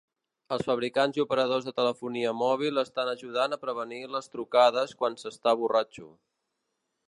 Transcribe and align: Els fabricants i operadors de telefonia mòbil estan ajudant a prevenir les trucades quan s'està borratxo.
Els 0.55 0.63
fabricants 0.69 1.19
i 1.19 1.23
operadors 1.23 1.67
de 1.67 1.73
telefonia 1.79 2.31
mòbil 2.39 2.83
estan 2.85 3.13
ajudant 3.13 3.53
a 3.53 3.61
prevenir 3.67 4.01
les 4.17 4.33
trucades 4.37 4.99
quan 5.03 5.23
s'està 5.25 5.57
borratxo. 5.63 6.11